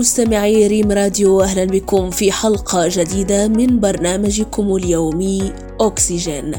مستمعي 0.00 0.66
ريم 0.66 0.92
راديو 0.92 1.40
أهلا 1.40 1.64
بكم 1.64 2.10
في 2.10 2.32
حلقة 2.32 2.88
جديدة 2.88 3.48
من 3.48 3.80
برنامجكم 3.80 4.76
اليومي 4.76 5.52
أكسجين. 5.80 6.52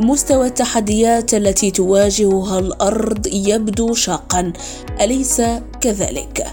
مستوى 0.00 0.46
التحديات 0.46 1.34
التي 1.34 1.70
تواجهها 1.70 2.58
الأرض 2.58 3.26
يبدو 3.26 3.94
شاقا 3.94 4.52
أليس 5.00 5.42
كذلك؟ 5.80 6.46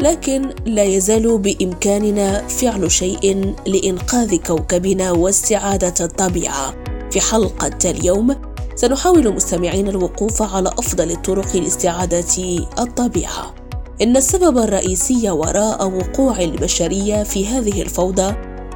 لكن 0.00 0.54
لا 0.66 0.84
يزال 0.84 1.38
بإمكاننا 1.38 2.48
فعل 2.48 2.90
شيء 2.90 3.54
لإنقاذ 3.66 4.36
كوكبنا 4.36 5.12
واستعادة 5.12 5.94
الطبيعة. 6.04 6.74
في 7.10 7.20
حلقة 7.20 7.90
اليوم 7.90 8.36
سنحاول 8.74 9.34
مستمعين 9.34 9.88
الوقوف 9.88 10.42
على 10.42 10.68
أفضل 10.68 11.10
الطرق 11.10 11.56
لاستعادة 11.56 12.58
الطبيعة. 12.78 13.65
إن 14.02 14.16
السبب 14.16 14.58
الرئيسي 14.58 15.30
وراء 15.30 15.86
وقوع 15.88 16.40
البشرية 16.40 17.22
في 17.22 17.46
هذه 17.46 17.82
الفوضى 17.82 18.34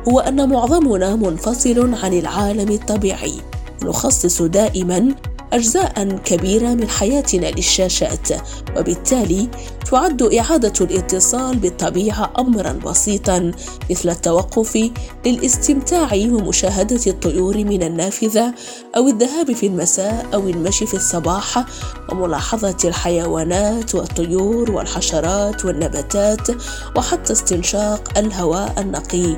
هو 0.08 0.20
أن 0.20 0.48
معظمنا 0.48 1.16
منفصل 1.16 1.94
عن 1.94 2.12
العالم 2.12 2.70
الطبيعي 2.70 3.34
نخصص 3.82 4.42
دائما 4.42 5.14
أجزاء 5.52 6.16
كبيرة 6.24 6.68
من 6.68 6.88
حياتنا 6.88 7.46
للشاشات 7.46 8.28
وبالتالي 8.76 9.48
تعد 9.90 10.22
إعادة 10.22 10.72
الاتصال 10.80 11.56
بالطبيعة 11.56 12.32
أمرا 12.38 12.72
بسيطا 12.72 13.52
مثل 13.90 14.10
التوقف 14.10 14.90
للاستمتاع 15.26 16.08
ومشاهدة 16.14 17.00
الطيور 17.06 17.56
من 17.56 17.82
النافذة 17.82 18.54
أو 18.96 19.08
الذهاب 19.08 19.52
في 19.52 19.66
المساء 19.66 20.26
أو 20.34 20.48
المشي 20.48 20.86
في 20.86 20.94
الصباح 20.94 21.64
وملاحظة 22.12 22.76
الحيوانات 22.84 23.94
والطيور 23.94 24.70
والحشرات 24.70 25.64
والنباتات 25.64 26.48
وحتى 26.96 27.32
استنشاق 27.32 28.18
الهواء 28.18 28.80
النقي 28.80 29.36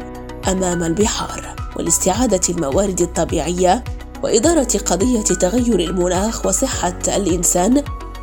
أمام 0.48 0.82
البحار 0.82 1.56
ولاستعادة 1.76 2.40
الموارد 2.48 3.00
الطبيعية 3.00 3.84
وإدارة 4.22 4.78
قضية 4.86 5.22
تغير 5.22 5.80
المناخ 5.80 6.46
وصحة 6.46 6.98
الإنسان 7.08 7.82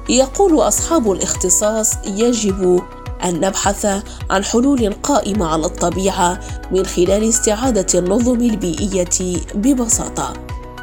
يقول 0.09 0.59
أصحاب 0.61 1.11
الاختصاص 1.11 1.93
يجب 2.07 2.81
أن 3.23 3.39
نبحث 3.39 3.85
عن 4.29 4.43
حلول 4.43 4.93
قائمة 4.93 5.45
على 5.45 5.65
الطبيعة 5.65 6.39
من 6.71 6.85
خلال 6.85 7.29
استعادة 7.29 7.99
النظم 7.99 8.41
البيئية 8.41 9.37
ببساطة. 9.55 10.33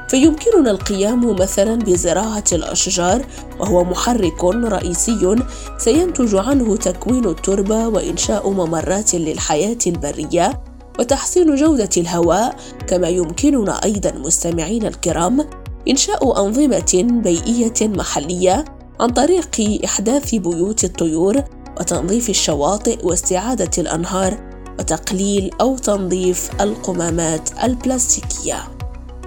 فيمكننا 0.09 0.71
القيام 0.71 1.37
مثلا 1.37 1.75
بزراعة 1.75 2.45
الأشجار 2.53 3.27
وهو 3.61 3.85
محرك 3.85 4.45
رئيسي 4.45 5.37
سينتج 5.79 6.35
عنه 6.35 6.77
تكوين 6.77 7.25
التربة 7.25 7.89
وإنشاء 7.89 8.51
ممرات 8.51 9.15
للحياة 9.15 9.79
البرية 9.87 10.63
وتحسين 10.99 11.55
جودة 11.55 11.91
الهواء. 11.97 12.57
كما 12.87 13.09
يمكننا 13.09 13.85
أيضا 13.85 14.13
مستمعين 14.13 14.87
الكرام 14.87 15.47
إنشاء 15.89 16.47
أنظمة 16.47 17.21
بيئية 17.25 17.89
محلية 17.89 18.76
عن 19.00 19.08
طريق 19.08 19.80
إحداث 19.84 20.34
بيوت 20.34 20.84
الطيور 20.84 21.42
وتنظيف 21.80 22.30
الشواطئ 22.30 23.07
واستعادة 23.07 23.70
الأنهار 23.79 24.39
وتقليل 24.79 25.51
أو 25.61 25.77
تنظيف 25.77 26.51
القمامات 26.61 27.51
البلاستيكية. 27.64 28.56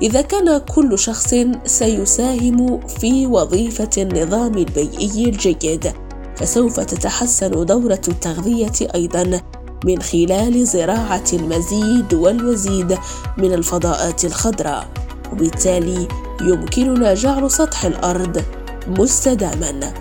إذا 0.01 0.21
كان 0.21 0.57
كل 0.57 0.99
شخص 0.99 1.35
سيساهم 1.65 2.87
في 2.87 3.27
وظيفة 3.27 3.89
النظام 3.97 4.57
البيئي 4.57 5.29
الجيد، 5.29 5.93
فسوف 6.35 6.79
تتحسن 6.79 7.65
دورة 7.65 8.01
التغذية 8.07 8.87
أيضًا 8.95 9.41
من 9.85 10.01
خلال 10.01 10.65
زراعة 10.65 11.25
المزيد 11.33 12.13
والمزيد 12.13 12.97
من 13.37 13.53
الفضاءات 13.53 14.25
الخضراء 14.25 14.87
وبالتالي 15.31 16.07
يمكننا 16.41 17.13
جعل 17.13 17.51
سطح 17.51 17.85
الأرض 17.85 18.43
مستداما. 18.89 19.93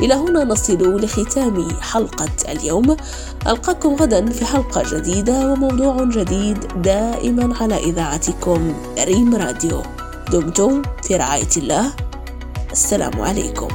إلى 0.00 0.14
هنا 0.14 0.44
نصل 0.44 0.96
لختام 0.96 1.68
حلقة 1.80 2.30
اليوم. 2.48 2.96
ألقاكم 3.46 3.94
غدا 3.94 4.30
في 4.30 4.44
حلقة 4.44 4.82
جديدة 4.96 5.52
وموضوع 5.52 6.04
جديد 6.04 6.58
دائما 6.82 7.56
على 7.60 7.76
إذاعتكم 7.76 8.74
ريم 8.98 9.36
راديو. 9.36 9.82
دمتم 10.32 10.82
في 11.02 11.16
رعاية 11.16 11.52
الله. 11.56 11.92
السلام 12.72 13.20
عليكم. 13.20 13.68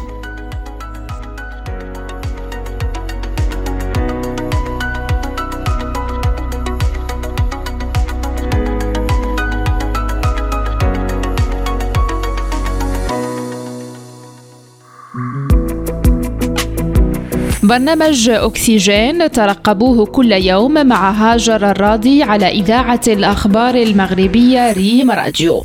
برنامج 17.68 18.30
أكسجين 18.30 19.31
ترقبوه 19.31 20.06
كل 20.06 20.31
يوم 20.31 20.88
مع 20.88 21.12
هاجر 21.12 21.72
الراضي 21.72 22.24
على 22.24 22.48
إذاعة 22.48 23.02
الأخبار 23.08 23.76
المغربية 23.76 24.72
ريم 24.72 25.12
راديو. 25.12 25.64